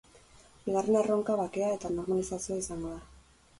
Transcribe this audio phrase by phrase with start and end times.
[0.63, 3.01] Bigarren erronka bakea eta normalizazioa izango da.